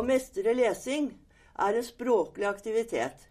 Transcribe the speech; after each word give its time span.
Å 0.00 0.04
mestre 0.08 0.54
lesing 0.56 1.10
er 1.60 1.76
en 1.76 1.84
språklig 1.84 2.46
aktivitet 2.48 3.26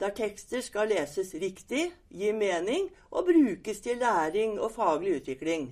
der 0.00 0.12
tekster 0.16 0.60
skal 0.64 0.90
leses 0.92 1.30
riktig, 1.40 1.86
gi 2.12 2.32
mening 2.36 2.90
og 3.08 3.30
brukes 3.30 3.80
til 3.84 4.00
læring 4.00 4.58
og 4.60 4.74
faglig 4.74 5.14
utvikling. 5.20 5.70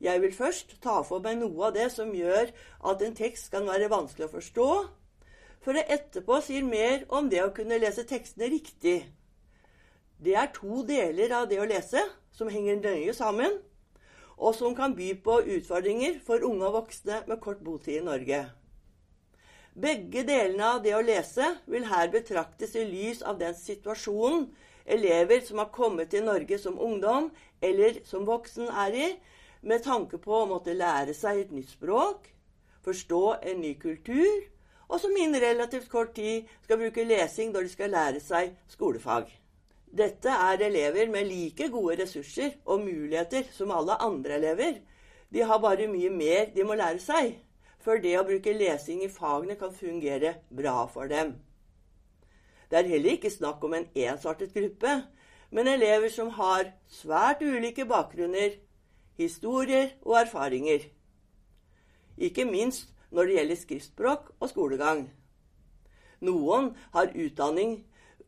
Jeg 0.00 0.20
vil 0.22 0.32
først 0.32 0.74
ta 0.84 0.98
for 1.08 1.24
meg 1.24 1.38
noe 1.40 1.68
av 1.68 1.76
det 1.76 1.90
som 1.92 2.12
gjør 2.16 2.52
at 2.88 3.04
en 3.04 3.16
tekst 3.16 3.48
kan 3.52 3.68
være 3.68 3.92
vanskelig 3.92 4.30
å 4.30 4.34
forstå, 4.34 4.68
for 5.64 5.76
jeg 5.76 5.92
etterpå 5.96 6.40
sier 6.44 6.64
mer 6.64 7.04
om 7.08 7.28
det 7.32 7.44
å 7.44 7.52
kunne 7.56 7.80
lese 7.80 8.04
tekstene 8.08 8.48
riktig. 8.52 8.98
Det 10.20 10.36
er 10.36 10.52
to 10.56 10.84
deler 10.88 11.32
av 11.36 11.48
det 11.52 11.60
å 11.60 11.68
lese 11.68 12.04
som 12.32 12.52
henger 12.52 12.80
nøye 12.80 13.16
sammen, 13.16 13.60
og 14.36 14.56
som 14.56 14.76
kan 14.76 14.96
by 14.96 15.14
på 15.24 15.42
utfordringer 15.56 16.20
for 16.24 16.44
unge 16.44 16.68
og 16.68 16.80
voksne 16.82 17.24
med 17.28 17.40
kort 17.44 17.64
botid 17.64 18.02
i 18.02 18.04
Norge. 18.04 18.46
Begge 19.76 20.22
delene 20.24 20.70
av 20.72 20.78
det 20.80 20.94
å 20.96 21.02
lese 21.04 21.50
vil 21.68 21.84
her 21.90 22.08
betraktes 22.08 22.70
i 22.80 22.84
lys 22.88 23.18
av 23.20 23.36
den 23.36 23.52
situasjonen 23.52 24.46
elever 24.88 25.42
som 25.44 25.60
har 25.60 25.68
kommet 25.74 26.14
til 26.14 26.24
Norge 26.24 26.56
som 26.62 26.78
ungdom 26.80 27.28
eller 27.60 27.98
som 28.08 28.24
voksen, 28.24 28.70
er 28.72 28.96
i, 28.96 29.10
med 29.60 29.84
tanke 29.84 30.16
på 30.22 30.32
å 30.32 30.48
måtte 30.48 30.72
lære 30.72 31.12
seg 31.12 31.42
et 31.42 31.52
nytt 31.52 31.74
språk, 31.74 32.30
forstå 32.88 33.22
en 33.52 33.60
ny 33.60 33.74
kultur, 33.82 34.46
og 34.88 35.02
som 35.02 35.12
innen 35.12 35.42
relativt 35.44 35.90
kort 35.92 36.14
tid 36.16 36.48
skal 36.64 36.80
bruke 36.80 37.04
lesing 37.04 37.52
når 37.52 37.68
de 37.68 37.76
skal 37.76 37.92
lære 37.92 38.24
seg 38.24 38.54
skolefag. 38.72 39.28
Dette 39.92 40.32
er 40.32 40.68
elever 40.70 41.12
med 41.12 41.28
like 41.28 41.68
gode 41.68 41.98
ressurser 42.00 42.56
og 42.64 42.80
muligheter 42.86 43.44
som 43.52 43.76
alle 43.76 44.00
andre 44.00 44.40
elever. 44.40 44.80
De 45.28 45.44
har 45.44 45.60
bare 45.60 45.90
mye 45.90 46.08
mer 46.08 46.48
de 46.54 46.64
må 46.64 46.78
lære 46.78 47.02
seg 47.02 47.34
før 47.86 48.00
det 48.02 48.16
å 48.18 48.24
bruke 48.26 48.54
lesing 48.56 49.04
i 49.06 49.12
fagene 49.12 49.54
kan 49.58 49.70
fungere 49.70 50.40
bra 50.50 50.80
for 50.90 51.06
dem. 51.06 51.36
Det 52.66 52.80
er 52.80 52.88
heller 52.90 53.14
ikke 53.14 53.30
snakk 53.30 53.62
om 53.62 53.76
en 53.78 53.86
ensartet 53.94 54.54
gruppe, 54.56 55.04
men 55.54 55.70
elever 55.70 56.10
som 56.10 56.32
har 56.34 56.72
svært 56.90 57.44
ulike 57.46 57.86
bakgrunner, 57.86 58.56
historier 59.16 59.92
og 60.02 60.18
erfaringer. 60.24 60.88
Ikke 62.18 62.44
minst 62.48 62.90
når 63.14 63.28
det 63.28 63.36
gjelder 63.36 63.60
skriftspråk 63.60 64.32
og 64.40 64.50
skolegang. 64.50 65.06
Noen 66.26 66.72
har 66.96 67.14
utdanning 67.14 67.78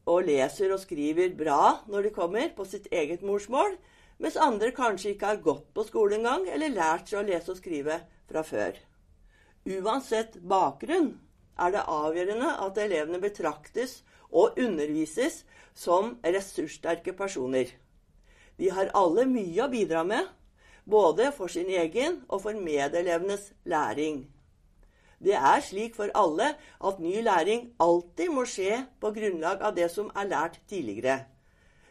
og 0.09 0.29
leser 0.29 0.71
og 0.73 0.85
skriver 0.85 1.35
bra 1.37 1.81
når 1.91 2.07
de 2.07 2.15
kommer 2.15 2.53
på 2.55 2.67
sitt 2.69 2.87
eget 2.95 3.27
morsmål, 3.27 3.75
mens 4.23 4.39
andre 4.39 4.71
kanskje 4.77 5.17
ikke 5.17 5.33
har 5.35 5.43
gått 5.43 5.67
på 5.75 5.87
skole 5.89 6.19
engang 6.21 6.47
eller 6.47 6.75
lært 6.75 7.11
seg 7.11 7.25
å 7.25 7.27
lese 7.27 7.53
og 7.53 7.59
skrive 7.59 7.99
fra 8.31 8.47
før. 8.47 8.79
Uansett 9.69 10.39
bakgrunn 10.49 11.11
er 11.61 11.75
det 11.75 11.85
avgjørende 11.93 12.55
at 12.65 12.79
elevene 12.81 13.21
betraktes 13.21 13.99
og 14.31 14.57
undervises 14.57 15.43
som 15.77 16.15
ressurssterke 16.25 17.13
personer. 17.19 17.69
De 18.57 18.71
har 18.73 18.89
alle 18.97 19.27
mye 19.29 19.67
å 19.67 19.71
bidra 19.71 20.07
med, 20.09 20.25
både 20.89 21.29
for 21.37 21.53
sin 21.53 21.69
egen 21.69 22.23
og 22.29 22.43
for 22.47 22.57
medelevenes 22.57 23.51
læring. 23.69 24.25
Det 25.21 25.35
er 25.37 25.61
slik 25.67 25.97
for 25.99 26.11
alle 26.17 26.53
at 26.57 27.01
ny 27.03 27.19
læring 27.27 27.69
alltid 27.83 28.31
må 28.33 28.47
skje 28.49 28.85
på 29.03 29.13
grunnlag 29.13 29.63
av 29.67 29.75
det 29.77 29.91
som 29.93 30.09
er 30.17 30.31
lært 30.31 30.61
tidligere. 30.71 31.27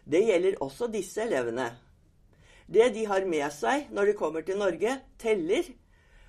Det 0.07 0.23
gjelder 0.23 0.61
også 0.63 0.87
disse 0.89 1.21
elevene. 1.21 1.75
Det 2.67 2.89
de 2.95 3.03
har 3.05 3.27
med 3.27 3.51
seg 3.53 3.91
når 3.91 4.09
de 4.09 4.17
kommer 4.17 4.47
til 4.47 4.57
Norge, 4.59 4.95
teller 5.19 5.67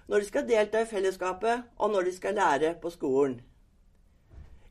når 0.09 0.23
de 0.23 0.29
skal 0.31 0.49
delta 0.49 0.83
i 0.83 0.89
fellesskapet, 0.89 1.69
og 1.77 1.93
når 1.93 2.09
de 2.09 2.17
skal 2.17 2.35
lære 2.35 2.75
på 2.81 2.91
skolen. 2.91 3.39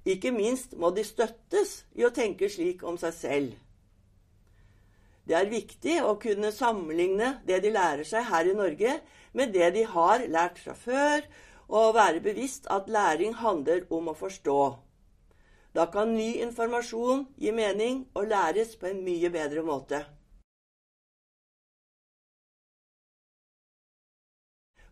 Ikke 0.07 0.31
minst 0.31 0.73
må 0.79 0.89
de 0.95 1.03
støttes 1.03 1.81
i 1.95 2.05
å 2.07 2.13
tenke 2.15 2.49
slik 2.49 2.83
om 2.87 2.97
seg 2.97 3.13
selv. 3.13 3.55
Det 5.27 5.35
er 5.35 5.49
viktig 5.51 5.97
å 6.07 6.15
kunne 6.21 6.53
sammenligne 6.55 7.33
det 7.47 7.59
de 7.65 7.73
lærer 7.75 8.07
seg 8.07 8.23
her 8.29 8.47
i 8.47 8.55
Norge, 8.55 8.93
med 9.35 9.51
det 9.53 9.73
de 9.75 9.83
har 9.83 10.23
lært 10.31 10.61
fra 10.63 10.73
før, 10.73 11.25
og 11.67 11.95
være 11.97 12.23
bevisst 12.23 12.69
at 12.71 12.87
læring 12.87 13.35
handler 13.35 13.83
om 13.91 14.07
å 14.07 14.15
forstå. 14.15 14.61
Da 15.75 15.89
kan 15.91 16.15
ny 16.15 16.37
informasjon 16.41 17.25
gi 17.37 17.51
mening 17.51 18.05
og 18.15 18.31
læres 18.31 18.77
på 18.79 18.87
en 18.87 19.03
mye 19.03 19.29
bedre 19.29 19.65
måte. 19.67 19.99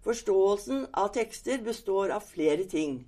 Forståelsen 0.06 0.86
av 0.94 1.08
tekster 1.16 1.58
består 1.66 2.12
av 2.14 2.22
flere 2.22 2.64
ting, 2.70 3.00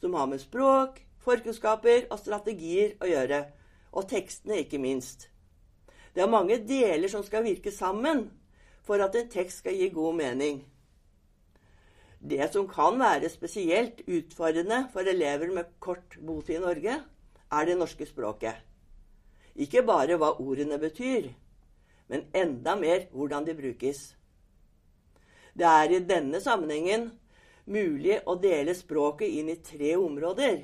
som 0.00 0.14
har 0.18 0.26
med 0.26 0.40
språk, 0.42 0.96
forkunnskaper 1.22 2.08
og 2.10 2.18
strategier 2.18 2.96
å 2.98 3.06
gjøre, 3.06 3.44
og 3.94 4.08
tekstene 4.10 4.58
ikke 4.64 4.80
minst. 4.82 5.28
Det 6.14 6.24
er 6.24 6.32
mange 6.32 6.56
deler 6.66 7.06
som 7.12 7.22
skal 7.22 7.44
virke 7.46 7.70
sammen 7.70 8.24
for 8.82 8.98
at 9.04 9.14
en 9.14 9.28
tekst 9.30 9.62
skal 9.62 9.76
gi 9.78 9.86
god 9.94 10.18
mening. 10.18 10.58
Det 12.18 12.48
som 12.50 12.66
kan 12.70 12.98
være 12.98 13.30
spesielt 13.30 14.02
utfordrende 14.06 14.88
for 14.92 15.06
elever 15.06 15.52
med 15.54 15.70
kort 15.78 16.18
botid 16.18 16.58
i 16.58 16.64
Norge, 16.64 16.96
er 17.52 17.68
det 17.70 17.76
norske 17.78 18.06
språket. 18.06 18.58
Ikke 19.54 19.84
bare 19.86 20.18
hva 20.18 20.32
ordene 20.40 20.78
betyr, 20.82 21.30
men 22.10 22.26
enda 22.34 22.74
mer 22.78 23.06
hvordan 23.12 23.46
de 23.46 23.54
brukes. 23.54 24.02
Det 25.52 25.68
er 25.68 25.92
i 25.92 26.04
denne 26.08 26.40
sammenhengen 26.40 27.10
mulig 27.68 28.18
å 28.26 28.36
dele 28.40 28.74
språket 28.74 29.28
inn 29.28 29.50
i 29.52 29.58
tre 29.60 29.94
områder. 30.00 30.62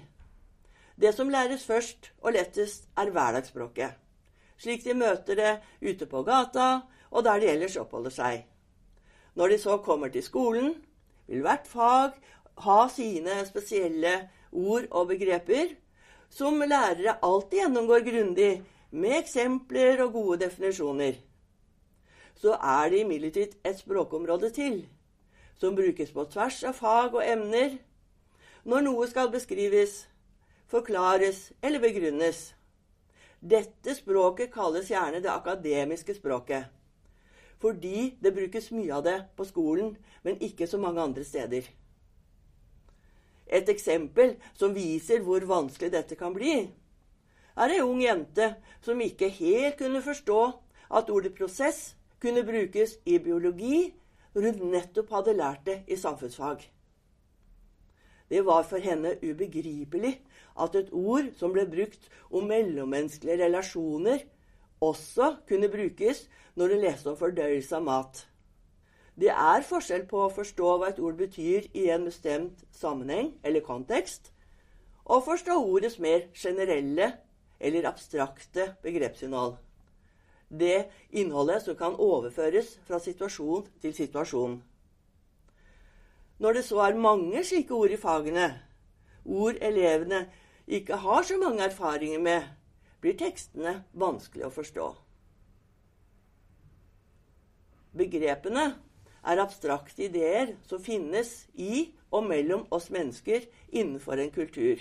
Det 0.98 1.12
som 1.14 1.30
læres 1.30 1.66
først 1.68 2.10
og 2.22 2.32
lettest, 2.34 2.88
er 2.98 3.12
hverdagsspråket. 3.14 3.92
Slik 4.58 4.82
de 4.82 4.96
møter 4.98 5.38
det 5.38 5.52
ute 5.84 6.08
på 6.10 6.24
gata, 6.26 6.88
og 7.10 7.24
der 7.24 7.38
de 7.40 7.52
ellers 7.52 7.76
oppholder 7.78 8.14
seg. 8.14 8.40
Når 9.38 9.54
de 9.54 9.58
så 9.62 9.76
kommer 9.84 10.10
til 10.10 10.24
skolen, 10.26 10.72
vil 11.28 11.44
hvert 11.44 11.68
fag 11.70 12.16
ha 12.64 12.80
sine 12.90 13.38
spesielle 13.46 14.16
ord 14.50 14.88
og 14.90 15.12
begreper, 15.12 15.76
som 16.32 16.58
lærere 16.58 17.20
alltid 17.22 17.62
gjennomgår 17.62 18.04
grundig, 18.08 18.52
med 18.90 19.18
eksempler 19.20 20.00
og 20.00 20.14
gode 20.16 20.40
definisjoner 20.46 21.20
så 22.38 22.54
er 22.54 22.90
det 22.90 23.02
imidlertid 23.02 23.56
et 23.66 23.78
språkområde 23.78 24.50
til, 24.54 24.84
som 25.58 25.76
brukes 25.76 26.12
på 26.14 26.24
tvers 26.30 26.62
av 26.68 26.76
fag 26.78 27.16
og 27.18 27.24
emner 27.26 27.78
når 28.68 28.84
noe 28.86 29.06
skal 29.10 29.30
beskrives, 29.32 30.04
forklares 30.70 31.48
eller 31.62 31.82
begrunnes. 31.82 32.52
Dette 33.40 33.94
språket 33.94 34.52
kalles 34.54 34.90
gjerne 34.90 35.22
det 35.24 35.30
akademiske 35.32 36.14
språket, 36.18 36.68
fordi 37.58 38.14
det 38.22 38.34
brukes 38.34 38.70
mye 38.74 38.94
av 38.94 39.04
det 39.06 39.18
på 39.38 39.46
skolen, 39.48 39.96
men 40.22 40.38
ikke 40.42 40.66
så 40.66 40.78
mange 40.78 41.02
andre 41.02 41.24
steder. 41.26 41.66
Et 43.48 43.68
eksempel 43.72 44.36
som 44.58 44.74
viser 44.76 45.22
hvor 45.24 45.42
vanskelig 45.48 45.90
dette 45.94 46.18
kan 46.18 46.34
bli, 46.36 46.68
er 47.58 47.74
ei 47.74 47.82
ung 47.82 48.02
jente 48.02 48.52
som 48.84 49.00
ikke 49.02 49.30
helt 49.40 49.78
kunne 49.80 50.02
forstå 50.04 50.42
at 50.98 51.08
ordet 51.10 51.34
prosess 51.34 51.96
kunne 52.20 52.44
brukes 52.46 52.98
i 53.06 53.18
biologi 53.18 53.92
når 54.34 54.50
hun 54.50 54.72
nettopp 54.72 55.12
hadde 55.14 55.36
lært 55.38 55.64
det 55.66 55.78
i 55.88 55.96
samfunnsfag. 55.96 56.64
Det 58.28 58.44
var 58.44 58.62
for 58.68 58.82
henne 58.84 59.14
ubegripelig 59.22 60.18
at 60.60 60.74
et 60.76 60.90
ord 60.92 61.30
som 61.38 61.54
ble 61.54 61.64
brukt 61.70 62.10
om 62.30 62.48
mellommenneskelige 62.50 63.44
relasjoner, 63.44 64.18
også 64.80 65.36
kunne 65.48 65.70
brukes 65.72 66.26
når 66.54 66.74
hun 66.74 66.82
leste 66.84 67.10
om 67.10 67.16
fordøyelse 67.16 67.76
av 67.76 67.86
mat. 67.86 68.24
Det 69.18 69.30
er 69.32 69.64
forskjell 69.66 70.04
på 70.10 70.20
å 70.26 70.30
forstå 70.34 70.74
hva 70.78 70.90
et 70.92 71.00
ord 71.02 71.16
betyr 71.18 71.70
i 71.74 71.88
en 71.90 72.04
bestemt 72.06 72.60
sammenheng 72.76 73.32
eller 73.42 73.64
kontekst, 73.66 74.30
og 75.08 75.24
forstå 75.26 75.56
ordets 75.56 75.98
mer 75.98 76.28
generelle 76.36 77.14
eller 77.58 77.88
abstrakte 77.88 78.74
begrepsinnhold 78.84 79.56
det 80.48 80.88
innholdet 81.10 81.62
som 81.64 81.76
kan 81.76 81.96
overføres 81.96 82.78
fra 82.88 83.00
situasjon 83.02 83.66
til 83.82 83.94
situasjon. 83.94 84.58
Når 86.38 86.54
det 86.54 86.64
så 86.64 86.80
er 86.86 87.00
mange 87.00 87.42
slike 87.44 87.74
ord 87.74 87.92
i 87.92 87.98
fagene, 88.00 88.48
ord 89.24 89.58
elevene 89.60 90.26
ikke 90.66 91.00
har 91.02 91.22
så 91.26 91.36
mange 91.40 91.64
erfaringer 91.66 92.22
med, 92.22 92.42
blir 93.00 93.16
tekstene 93.18 93.82
vanskelig 93.92 94.46
å 94.46 94.54
forstå. 94.54 94.88
Begrepene 97.98 98.68
er 99.28 99.42
abstrakte 99.42 100.06
ideer 100.06 100.54
som 100.68 100.82
finnes 100.82 101.48
i 101.54 101.88
og 102.14 102.24
mellom 102.28 102.64
oss 102.72 102.88
mennesker 102.94 103.44
innenfor 103.68 104.20
en 104.22 104.32
kultur. 104.32 104.80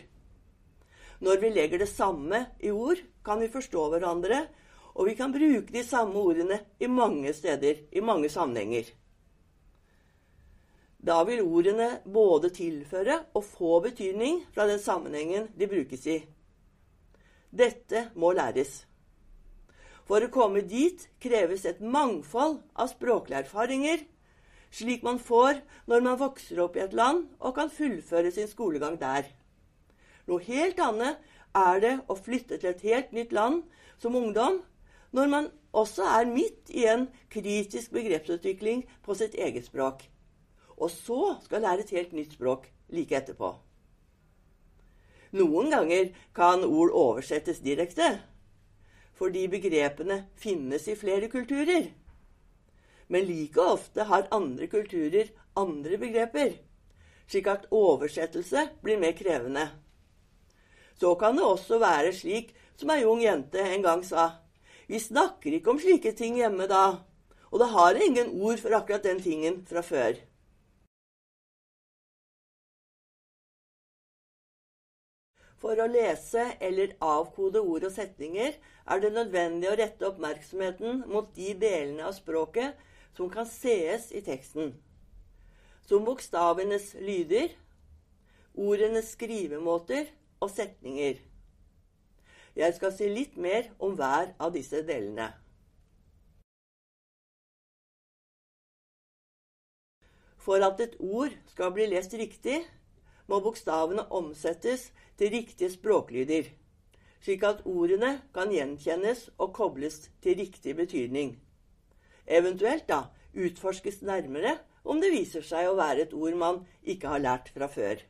Når 1.20 1.42
vi 1.42 1.50
legger 1.50 1.82
det 1.82 1.90
samme 1.90 2.46
i 2.62 2.70
ord, 2.72 3.00
kan 3.26 3.42
vi 3.42 3.50
forstå 3.52 3.88
hverandre 3.92 4.46
og 4.98 5.06
vi 5.06 5.14
kan 5.18 5.34
bruke 5.34 5.74
de 5.74 5.84
samme 5.86 6.18
ordene 6.18 6.58
i 6.82 6.88
mange 6.90 7.34
steder, 7.34 7.84
i 7.92 8.02
mange 8.02 8.30
sammenhenger. 8.34 8.90
Da 10.98 11.22
vil 11.24 11.44
ordene 11.46 12.00
både 12.04 12.50
tilføre 12.50 13.20
og 13.38 13.44
få 13.46 13.80
betydning 13.86 14.42
fra 14.56 14.66
den 14.68 14.80
sammenhengen 14.82 15.52
de 15.54 15.68
brukes 15.70 16.08
i. 16.10 16.18
Dette 17.54 18.08
må 18.16 18.34
læres. 18.34 18.88
For 20.08 20.24
å 20.24 20.32
komme 20.34 20.64
dit 20.66 21.04
kreves 21.22 21.66
et 21.68 21.84
mangfold 21.84 22.58
av 22.76 22.90
språklige 22.90 23.44
erfaringer, 23.46 24.02
slik 24.74 25.04
man 25.06 25.20
får 25.22 25.62
når 25.86 26.04
man 26.04 26.20
vokser 26.20 26.64
opp 26.64 26.76
i 26.76 26.84
et 26.84 26.96
land 26.98 27.28
og 27.38 27.54
kan 27.60 27.70
fullføre 27.72 28.32
sin 28.34 28.50
skolegang 28.50 28.98
der. 29.00 29.30
Noe 30.28 30.42
helt 30.44 30.80
annet 30.84 31.22
er 31.56 31.84
det 31.84 31.94
å 32.10 32.18
flytte 32.18 32.58
til 32.58 32.72
et 32.74 32.84
helt 32.88 33.14
nytt 33.16 33.36
land 33.36 33.62
som 34.02 34.18
ungdom, 34.18 34.60
når 35.12 35.28
man 35.32 35.52
også 35.72 36.04
er 36.04 36.30
midt 36.30 36.72
i 36.74 36.86
en 36.90 37.08
kritisk 37.30 37.92
begrepsutvikling 37.92 38.84
på 39.06 39.16
sitt 39.16 39.36
eget 39.36 39.68
språk. 39.68 40.04
Og 40.78 40.92
så 40.92 41.38
skal 41.44 41.64
lære 41.66 41.86
et 41.86 41.96
helt 41.96 42.14
nytt 42.14 42.36
språk 42.38 42.68
like 42.94 43.16
etterpå. 43.16 43.54
Noen 45.38 45.72
ganger 45.72 46.12
kan 46.36 46.64
ord 46.64 46.94
oversettes 46.96 47.60
direkte, 47.60 48.22
fordi 49.18 49.48
begrepene 49.52 50.22
finnes 50.40 50.88
i 50.88 50.96
flere 50.96 51.28
kulturer. 51.30 51.90
Men 53.08 53.26
like 53.28 53.62
ofte 53.62 54.08
har 54.08 54.30
andre 54.32 54.68
kulturer 54.72 55.32
andre 55.58 55.98
begreper, 55.98 56.56
slik 57.28 57.48
at 57.52 57.68
oversettelse 57.72 58.70
blir 58.84 59.00
mer 59.02 59.16
krevende. 59.18 59.68
Så 60.98 61.16
kan 61.16 61.36
det 61.38 61.46
også 61.46 61.80
være 61.80 62.14
slik 62.14 62.54
som 62.78 62.92
ei 62.94 63.04
ung 63.06 63.22
jente 63.22 63.62
en 63.62 63.84
gang 63.84 64.04
sa. 64.06 64.47
Vi 64.88 65.00
snakker 65.04 65.58
ikke 65.58 65.74
om 65.74 65.80
slike 65.84 66.14
ting 66.16 66.38
hjemme 66.40 66.68
da, 66.72 67.04
og 67.52 67.60
det 67.60 67.68
har 67.74 68.00
ingen 68.00 68.32
ord 68.40 68.62
for 68.64 68.76
akkurat 68.78 69.04
den 69.04 69.20
tingen 69.24 69.60
fra 69.68 69.84
før. 69.84 70.16
For 75.58 75.80
å 75.82 75.90
lese 75.90 76.44
eller 76.64 76.94
avkode 77.04 77.60
ord 77.60 77.88
og 77.90 77.94
setninger 77.96 78.56
er 78.56 79.02
det 79.04 79.12
nødvendig 79.16 79.72
å 79.72 79.78
rette 79.80 80.08
oppmerksomheten 80.08 81.02
mot 81.10 81.32
de 81.36 81.52
delene 81.58 82.06
av 82.08 82.14
språket 82.16 82.78
som 83.18 83.32
kan 83.34 83.50
sees 83.50 84.12
i 84.16 84.22
teksten, 84.24 84.76
som 85.90 86.06
bokstavenes 86.08 86.94
lyder, 87.02 87.50
ordenes 88.54 89.16
skrivemåter 89.18 90.06
og 90.40 90.54
setninger. 90.54 91.18
Jeg 92.58 92.74
skal 92.74 92.90
si 92.90 93.06
litt 93.14 93.36
mer 93.38 93.68
om 93.78 93.94
hver 93.94 94.32
av 94.42 94.56
disse 94.56 94.80
delene. 94.86 95.28
For 100.42 100.64
at 100.66 100.82
et 100.82 100.96
ord 100.98 101.36
skal 101.52 101.74
bli 101.76 101.86
lest 101.92 102.16
riktig, 102.18 102.64
må 103.28 103.42
bokstavene 103.44 104.08
omsettes 104.16 104.88
til 105.20 105.34
riktige 105.36 105.70
språklyder, 105.74 106.48
slik 107.22 107.44
at 107.46 107.62
ordene 107.68 108.14
kan 108.34 108.50
gjenkjennes 108.56 109.28
og 109.38 109.54
kobles 109.54 110.08
til 110.24 110.40
riktig 110.40 110.74
betydning. 110.80 111.36
Eventuelt 112.26 112.88
da 112.90 113.04
utforskes 113.38 114.02
nærmere 114.02 114.56
om 114.88 115.04
det 115.04 115.12
viser 115.14 115.46
seg 115.46 115.68
å 115.68 115.78
være 115.78 116.08
et 116.08 116.18
ord 116.18 116.40
man 116.40 116.64
ikke 116.82 117.12
har 117.12 117.22
lært 117.22 117.54
fra 117.54 117.70
før. 117.70 118.02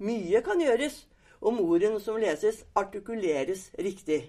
Mye 0.00 0.40
kan 0.46 0.62
gjøres 0.62 1.02
om 1.40 1.60
ordene 1.64 2.00
som 2.00 2.20
leses, 2.20 2.64
artikuleres 2.76 3.70
riktig. 3.78 4.22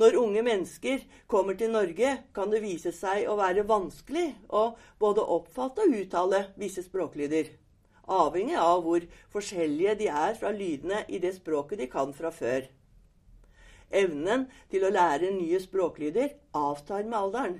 Når 0.00 0.16
unge 0.16 0.42
mennesker 0.42 1.02
kommer 1.28 1.54
til 1.60 1.70
Norge, 1.70 2.14
kan 2.34 2.50
det 2.50 2.62
vise 2.64 2.94
seg 2.96 3.28
å 3.28 3.36
være 3.36 3.66
vanskelig 3.68 4.30
å 4.48 4.70
både 4.98 5.26
oppfatte 5.36 5.84
og 5.84 5.98
uttale 6.00 6.46
visse 6.56 6.84
språklyder 6.86 7.52
avhengig 8.10 8.56
av 8.58 8.82
hvor 8.84 9.04
forskjellige 9.32 9.96
de 10.02 10.08
er 10.10 10.38
fra 10.38 10.52
lydene 10.54 11.02
i 11.08 11.20
det 11.22 11.34
språket 11.38 11.82
de 11.82 11.88
kan 11.90 12.12
fra 12.16 12.32
før. 12.34 12.66
Evnen 13.92 14.46
til 14.72 14.84
å 14.84 14.92
lære 14.92 15.32
nye 15.34 15.60
språklyder 15.60 16.32
avtar 16.56 17.04
med 17.04 17.18
alderen, 17.18 17.58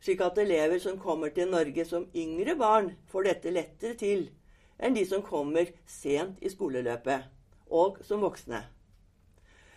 slik 0.00 0.20
at 0.20 0.38
elever 0.38 0.78
som 0.82 0.98
kommer 0.98 1.30
til 1.34 1.50
Norge 1.50 1.86
som 1.86 2.08
yngre 2.14 2.56
barn, 2.58 2.92
får 3.08 3.30
dette 3.30 3.54
lettere 3.54 3.94
til 3.98 4.28
enn 4.78 4.96
de 4.96 5.04
som 5.08 5.24
kommer 5.24 5.70
sent 5.88 6.40
i 6.44 6.52
skoleløpet, 6.52 7.26
og 7.70 8.00
som 8.06 8.22
voksne. 8.24 8.62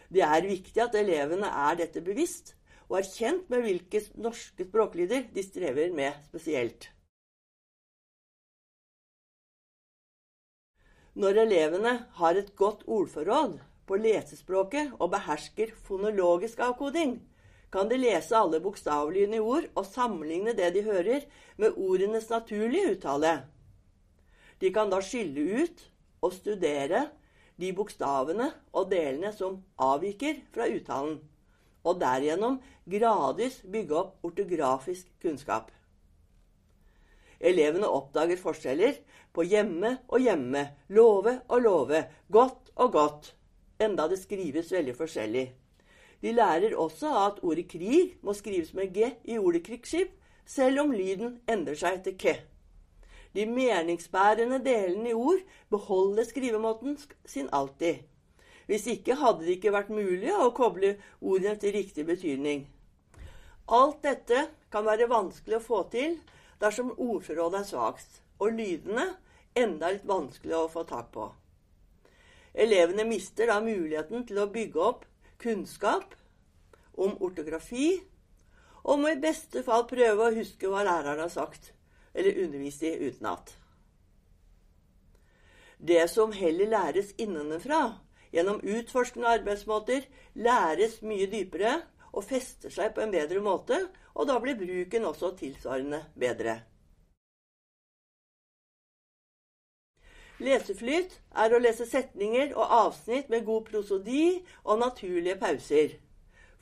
Det 0.10 0.24
er 0.26 0.48
viktig 0.48 0.82
at 0.82 0.96
elevene 0.98 1.50
er 1.50 1.78
dette 1.80 2.02
bevisst, 2.02 2.56
og 2.90 3.00
er 3.00 3.10
kjent 3.10 3.50
med 3.54 3.62
hvilke 3.66 4.02
norske 4.18 4.66
språklyder 4.66 5.28
de 5.36 5.44
strever 5.46 5.92
med 5.94 6.16
spesielt. 6.30 6.90
Når 11.20 11.42
elevene 11.44 11.94
har 12.18 12.38
et 12.40 12.56
godt 12.56 12.86
ordforråd 12.88 13.60
på 13.90 13.98
lesespråket 14.00 14.94
og 14.98 15.12
behersker 15.14 15.74
fonologisk 15.86 16.62
avkoding, 16.64 17.18
kan 17.74 17.90
de 17.90 17.98
lese 18.00 18.38
alle 18.38 18.62
bokstavlydene 18.64 19.38
i 19.38 19.44
ord 19.44 19.68
og 19.76 19.86
sammenligne 19.86 20.56
det 20.58 20.72
de 20.74 20.86
hører, 20.86 21.26
med 21.58 21.78
ordenes 21.78 22.30
naturlige 22.30 22.96
uttale. 22.96 23.34
De 24.60 24.72
kan 24.76 24.92
da 24.92 25.00
skille 25.04 25.64
ut 25.64 25.84
og 26.22 26.34
studere 26.36 27.06
de 27.60 27.72
bokstavene 27.76 28.50
og 28.76 28.90
delene 28.92 29.32
som 29.36 29.60
avviker 29.84 30.40
fra 30.54 30.68
uttalen, 30.72 31.18
og 31.84 32.00
derigjennom 32.00 32.60
gradvis 32.92 33.62
bygge 33.64 33.96
opp 34.00 34.28
ortografisk 34.28 35.08
kunnskap. 35.24 35.72
Elevene 37.40 37.88
oppdager 37.88 38.40
forskjeller 38.40 39.00
på 39.36 39.46
hjemme 39.48 39.94
og 40.10 40.24
hjemme, 40.24 40.66
love 40.92 41.38
og 41.48 41.62
love, 41.64 42.04
godt 42.28 42.72
og 42.76 42.92
godt, 42.96 43.34
enda 43.80 44.10
det 44.12 44.20
skrives 44.20 44.74
veldig 44.76 44.96
forskjellig. 44.98 45.46
De 46.20 46.34
lærer 46.36 46.76
også 46.76 47.12
at 47.16 47.40
ordet 47.48 47.70
krig 47.72 48.18
må 48.28 48.36
skrives 48.36 48.74
med 48.76 48.92
g 48.92 49.08
i 49.24 49.38
ordet 49.40 49.64
krigsskip, 49.64 50.12
selv 50.46 50.84
om 50.84 50.92
lyden 50.92 51.38
endrer 51.48 51.80
seg 51.80 52.04
til 52.04 52.18
ke. 52.20 52.36
De 53.34 53.46
meningsbærende 53.46 54.60
delene 54.66 55.12
i 55.12 55.18
ord 55.18 55.42
beholder 55.70 56.26
skrivemåten 56.26 56.98
sin 57.26 57.50
alltid. 57.54 58.02
Hvis 58.66 58.88
ikke 58.88 59.18
hadde 59.18 59.46
det 59.46 59.58
ikke 59.58 59.74
vært 59.74 59.90
mulig 59.94 60.34
å 60.34 60.52
koble 60.54 60.96
ordene 61.22 61.56
til 61.62 61.74
riktig 61.74 62.06
betydning. 62.06 62.68
Alt 63.70 64.02
dette 64.06 64.48
kan 64.74 64.86
være 64.86 65.10
vanskelig 65.10 65.60
å 65.60 65.66
få 65.66 65.84
til 65.94 66.18
dersom 66.62 66.92
ordforrådet 66.98 67.62
er 67.62 67.70
svakt, 67.70 68.22
og 68.40 68.56
lydene 68.58 69.06
enda 69.58 69.92
litt 69.94 70.08
vanskelig 70.08 70.56
å 70.58 70.70
få 70.72 70.86
tak 70.90 71.12
på. 71.14 71.28
Elevene 72.54 73.06
mister 73.06 73.50
da 73.50 73.60
muligheten 73.62 74.26
til 74.28 74.42
å 74.42 74.50
bygge 74.52 74.82
opp 74.82 75.06
kunnskap 75.42 76.16
om 77.00 77.16
ortografi, 77.24 78.00
og 78.84 79.02
må 79.02 79.14
i 79.14 79.22
beste 79.22 79.64
fall 79.64 79.86
prøve 79.90 80.26
å 80.26 80.36
huske 80.36 80.70
hva 80.72 80.84
læreren 80.88 81.22
har 81.24 81.34
sagt, 81.34 81.74
eller 82.14 82.44
undervist 82.44 82.84
i 82.84 82.96
utenat. 83.08 83.56
Det 85.78 86.10
som 86.12 86.32
heller 86.32 86.68
læres 86.68 87.14
innenfra, 87.18 88.00
gjennom 88.32 88.60
utforskende 88.64 89.28
arbeidsmåter, 89.28 90.02
læres 90.36 91.00
mye 91.02 91.30
dypere 91.32 91.78
og 92.12 92.26
fester 92.28 92.74
seg 92.74 92.92
på 92.96 93.06
en 93.06 93.14
bedre 93.14 93.40
måte, 93.44 93.78
og 94.16 94.28
da 94.28 94.40
blir 94.44 94.58
bruken 94.60 95.08
også 95.08 95.32
tilsvarende 95.40 96.04
bedre. 96.20 96.60
Leseflyt 100.40 101.18
er 101.36 101.52
å 101.52 101.60
lese 101.60 101.84
setninger 101.88 102.54
og 102.56 102.72
avsnitt 102.72 103.28
med 103.32 103.44
god 103.48 103.66
prosodi 103.68 104.40
og 104.64 104.80
naturlige 104.80 105.36
pauser, 105.40 105.98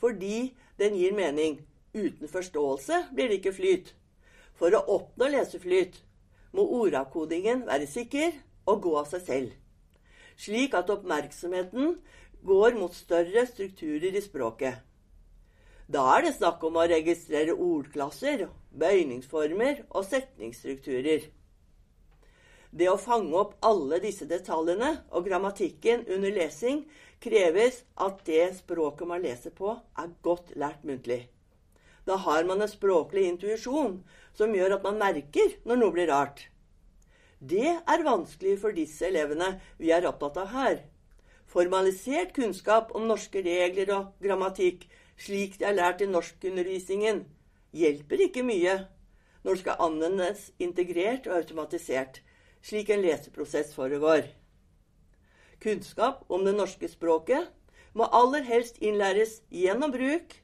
fordi 0.02 0.56
den 0.82 0.98
gir 0.98 1.14
mening. 1.14 1.60
Uten 1.94 2.30
forståelse 2.30 3.08
blir 3.14 3.30
det 3.30 3.40
ikke 3.40 3.54
flyt. 3.54 3.94
For 4.58 4.74
å 4.74 4.82
oppnå 4.98 5.30
leseflyt 5.32 6.00
må 6.58 6.66
ordavkodingen 6.82 7.66
være 7.68 7.88
sikker 7.90 8.34
og 8.68 8.82
gå 8.88 8.94
av 9.00 9.10
seg 9.12 9.26
selv, 9.28 9.54
slik 10.38 10.76
at 10.78 10.90
oppmerksomheten 10.94 11.98
går 12.48 12.78
mot 12.80 12.94
større 12.96 13.46
strukturer 13.50 14.18
i 14.18 14.24
språket. 14.24 14.82
Da 15.88 16.04
er 16.18 16.26
det 16.26 16.34
snakk 16.36 16.64
om 16.68 16.82
å 16.82 16.88
registrere 16.90 17.54
ordklasser, 17.56 18.48
bøyningsformer 18.76 19.86
og 19.88 20.04
setningsstrukturer. 20.10 21.30
Det 22.78 22.90
å 22.92 23.00
fange 23.00 23.32
opp 23.40 23.56
alle 23.64 24.02
disse 24.04 24.28
detaljene 24.28 24.90
og 25.16 25.30
grammatikken 25.30 26.04
under 26.12 26.34
lesing 26.36 26.84
kreves 27.24 27.80
at 27.96 28.20
det 28.28 28.50
språket 28.60 29.08
man 29.08 29.24
leser 29.24 29.56
på, 29.56 29.78
er 29.96 30.12
godt 30.22 30.52
lært 30.60 30.84
muntlig. 30.84 31.24
Da 32.08 32.16
har 32.24 32.46
man 32.48 32.62
en 32.64 32.72
språklig 32.72 33.26
intuisjon 33.28 33.98
som 34.38 34.54
gjør 34.56 34.78
at 34.78 34.86
man 34.88 35.02
merker 35.02 35.58
når 35.68 35.82
noe 35.82 35.96
blir 35.96 36.08
rart. 36.12 36.46
Det 37.40 37.74
er 37.76 38.06
vanskelig 38.06 38.56
for 38.62 38.74
disse 38.74 39.10
elevene 39.10 39.58
vi 39.82 39.92
er 39.94 40.08
opptatt 40.10 40.40
av 40.42 40.54
her. 40.56 40.80
Formalisert 41.48 42.34
kunnskap 42.36 42.94
om 42.96 43.06
norske 43.10 43.44
regler 43.44 43.92
og 43.96 44.24
grammatikk 44.24 44.88
slik 45.18 45.58
de 45.60 45.68
er 45.68 45.76
lært 45.78 46.02
i 46.02 46.10
norskundervisningen, 46.10 47.24
hjelper 47.74 48.24
ikke 48.28 48.46
mye 48.46 48.78
når 49.44 49.54
det 49.54 49.62
skal 49.62 49.84
anvendes 49.86 50.50
integrert 50.64 51.28
og 51.30 51.38
automatisert, 51.42 52.22
slik 52.62 52.90
en 52.92 53.04
leseprosess 53.04 53.74
foregår. 53.76 54.28
Kunnskap 55.64 56.26
om 56.30 56.44
det 56.46 56.56
norske 56.58 56.90
språket 56.92 57.48
må 57.98 58.10
aller 58.14 58.44
helst 58.46 58.78
innlæres 58.84 59.40
gjennom 59.50 59.94
bruk 59.94 60.36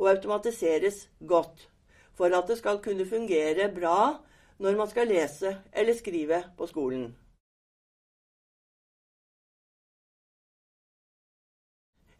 og 0.00 0.08
automatiseres 0.14 1.04
godt 1.28 1.68
for 2.16 2.32
at 2.36 2.48
det 2.48 2.58
skal 2.58 2.80
kunne 2.84 3.06
fungere 3.06 3.68
bra 3.74 4.16
når 4.58 4.76
man 4.76 4.88
skal 4.88 5.08
lese 5.08 5.56
eller 5.72 5.96
skrive 5.96 6.44
på 6.56 6.66
skolen. 6.66 7.10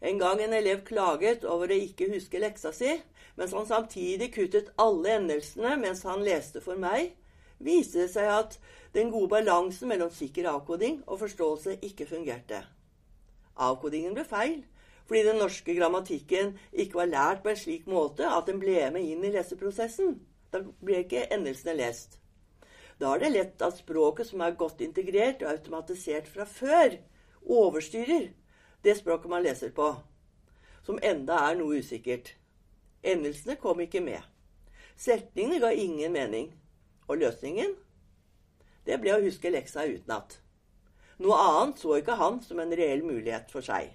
En 0.01 0.19
gang 0.19 0.41
en 0.41 0.53
elev 0.53 0.81
klaget 0.85 1.43
over 1.45 1.69
å 1.69 1.77
ikke 1.77 2.09
huske 2.09 2.41
leksa 2.41 2.71
si, 2.73 2.95
mens 3.37 3.53
han 3.53 3.67
samtidig 3.69 4.31
kuttet 4.33 4.71
alle 4.81 5.17
endelsene 5.19 5.75
mens 5.77 6.01
han 6.09 6.25
leste 6.25 6.61
for 6.65 6.81
meg, 6.81 7.13
viste 7.61 8.01
det 8.01 8.09
seg 8.15 8.29
at 8.33 8.57
den 8.97 9.13
gode 9.13 9.29
balansen 9.35 9.91
mellom 9.93 10.09
sikker 10.09 10.49
avkoding 10.49 11.03
og 11.05 11.21
forståelse 11.21 11.77
ikke 11.85 12.09
fungerte. 12.09 12.63
Avkodingen 13.61 14.17
ble 14.17 14.25
feil, 14.25 14.63
fordi 15.11 15.27
den 15.27 15.41
norske 15.41 15.73
grammatikken 15.75 16.53
ikke 16.71 16.95
var 17.01 17.09
lært 17.11 17.39
på 17.43 17.49
en 17.51 17.57
slik 17.59 17.87
måte 17.91 18.23
at 18.31 18.45
den 18.47 18.61
ble 18.61 18.85
med 18.95 19.03
inn 19.03 19.25
i 19.27 19.31
leseprosessen. 19.33 20.13
Da 20.55 20.61
ble 20.63 21.01
ikke 21.03 21.25
endelsene 21.35 21.73
lest. 21.75 22.15
Da 22.95 23.09
er 23.11 23.19
det 23.19 23.33
lett 23.33 23.65
at 23.67 23.81
språket 23.81 24.29
som 24.29 24.39
er 24.45 24.55
godt 24.55 24.79
integrert 24.79 25.43
og 25.43 25.51
automatisert 25.51 26.31
fra 26.31 26.47
før, 26.47 26.95
overstyrer 27.43 28.29
det 28.87 28.95
språket 29.01 29.35
man 29.35 29.43
leser 29.43 29.75
på, 29.75 29.91
som 30.87 31.03
enda 31.03 31.43
er 31.49 31.59
noe 31.59 31.83
usikkert. 31.83 32.37
Endelsene 33.03 33.59
kom 33.59 33.83
ikke 33.83 33.99
med. 33.99 34.23
Setningene 34.95 35.59
ga 35.59 35.75
ingen 35.75 36.15
mening. 36.15 36.53
Og 37.11 37.19
løsningen? 37.19 37.75
Det 38.87 38.95
ble 39.03 39.17
å 39.17 39.23
huske 39.25 39.51
leksa 39.51 39.83
utenat. 39.91 40.39
Noe 41.19 41.35
annet 41.35 41.83
så 41.83 41.97
ikke 41.99 42.15
han 42.15 42.39
som 42.45 42.63
en 42.63 42.71
reell 42.71 43.03
mulighet 43.03 43.51
for 43.51 43.59
seg. 43.59 43.91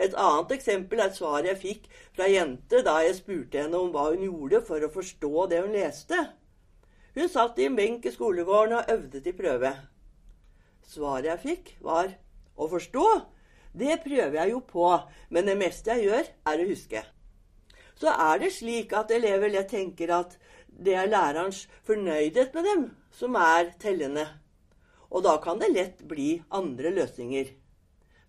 Et 0.00 0.14
annet 0.16 0.54
eksempel 0.56 1.02
er 1.04 1.12
svaret 1.12 1.50
jeg 1.50 1.60
fikk 1.60 1.88
fra 2.16 2.26
ei 2.26 2.38
jente 2.38 2.80
da 2.86 3.00
jeg 3.04 3.18
spurte 3.18 3.60
henne 3.60 3.76
om 3.76 3.90
hva 3.92 4.06
hun 4.08 4.24
gjorde 4.24 4.62
for 4.64 4.80
å 4.80 4.92
forstå 4.92 5.48
det 5.52 5.60
hun 5.60 5.76
leste. 5.76 6.20
Hun 7.16 7.28
satt 7.28 7.58
i 7.60 7.66
en 7.68 7.76
benk 7.76 8.06
i 8.06 8.14
skolegården 8.14 8.78
og 8.78 8.94
øvde 8.94 9.20
til 9.20 9.36
prøve. 9.36 9.74
Svaret 10.88 11.28
jeg 11.28 11.44
fikk, 11.44 11.74
var 11.84 12.14
å 12.56 12.68
forstå 12.70 13.06
det 13.72 14.00
prøver 14.02 14.34
jeg 14.40 14.50
jo 14.50 14.60
på, 14.66 14.86
men 15.30 15.46
det 15.46 15.58
meste 15.58 15.94
jeg 15.94 16.08
gjør, 16.08 16.30
er 16.50 16.62
å 16.62 16.68
huske. 16.70 17.02
Så 18.00 18.10
er 18.10 18.40
det 18.42 18.54
slik 18.56 18.94
at 18.96 19.12
elever 19.14 19.52
lett 19.52 19.70
tenker 19.70 20.10
at 20.16 20.36
det 20.66 20.96
er 20.96 21.10
lærerens 21.10 21.66
fornøydhet 21.86 22.54
med 22.56 22.66
dem 22.66 22.84
som 23.14 23.36
er 23.38 23.74
tellende. 23.78 24.26
Og 25.10 25.22
da 25.26 25.36
kan 25.42 25.60
det 25.60 25.70
lett 25.74 26.02
bli 26.08 26.40
andre 26.50 26.90
løsninger. 26.96 27.52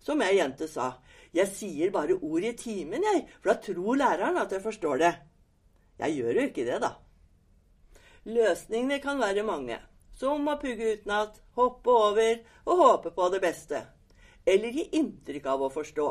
Som 0.02 0.22
ei 0.26 0.36
jente 0.36 0.66
sa, 0.68 0.96
jeg 1.32 1.48
sier 1.54 1.94
bare 1.94 2.18
ord 2.18 2.44
i 2.44 2.52
timen, 2.58 3.04
jeg, 3.06 3.24
for 3.38 3.52
da 3.52 3.56
tror 3.62 4.00
læreren 4.00 4.40
at 4.42 4.52
jeg 4.52 4.64
forstår 4.64 5.00
det. 5.04 5.14
Jeg 6.02 6.18
gjør 6.18 6.40
jo 6.40 6.46
ikke 6.50 6.66
det, 6.66 6.82
da. 6.82 6.92
Løsningene 8.26 8.98
kan 9.02 9.22
være 9.22 9.46
mange, 9.46 9.78
som 10.18 10.46
å 10.50 10.58
pugge 10.60 10.96
utenat, 10.98 11.40
hoppe 11.58 11.90
over 11.90 12.38
og 12.66 12.86
håpe 12.86 13.14
på 13.14 13.32
det 13.32 13.42
beste 13.42 13.86
eller 14.46 14.74
gi 14.74 14.88
inntrykk 14.98 15.46
av 15.46 15.62
å 15.62 15.72
forstå. 15.72 16.08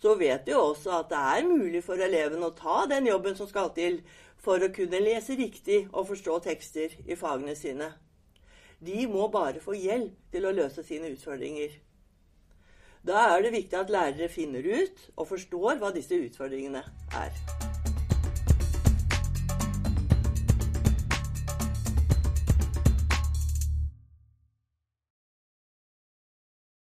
Så 0.00 0.14
vet 0.16 0.46
vi 0.48 0.56
også 0.56 0.94
at 0.96 1.10
det 1.12 1.20
er 1.20 1.48
mulig 1.48 1.82
for 1.84 2.00
eleven 2.00 2.44
å 2.44 2.54
ta 2.56 2.86
den 2.88 3.08
jobben 3.08 3.36
som 3.36 3.48
skal 3.48 3.72
til 3.76 4.00
for 4.40 4.62
å 4.62 4.72
kunne 4.72 5.02
lese 5.04 5.36
riktig 5.36 5.82
og 5.90 6.08
forstå 6.08 6.38
tekster 6.46 6.94
i 7.04 7.16
fagene 7.16 7.56
sine. 7.56 7.90
De 8.80 9.04
må 9.08 9.28
bare 9.28 9.60
få 9.60 9.76
hjelp 9.76 10.32
til 10.32 10.48
å 10.48 10.54
løse 10.56 10.84
sine 10.86 11.10
utfordringer. 11.12 11.74
Da 13.06 13.20
er 13.32 13.42
det 13.42 13.54
viktig 13.54 13.78
at 13.78 13.90
lærere 13.90 14.28
finner 14.28 14.60
ut 14.60 15.06
og 15.16 15.28
forstår 15.32 15.80
hva 15.80 15.92
disse 15.94 16.18
utfordringene 16.20 16.82
er. 17.16 17.79